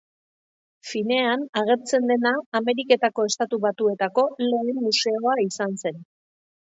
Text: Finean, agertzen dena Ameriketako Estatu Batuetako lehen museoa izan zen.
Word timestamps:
Finean, 0.91 1.41
agertzen 1.59 2.07
dena 2.11 2.31
Ameriketako 2.59 3.25
Estatu 3.31 3.59
Batuetako 3.65 4.23
lehen 4.47 4.81
museoa 4.87 5.37
izan 5.45 5.77
zen. 5.83 6.01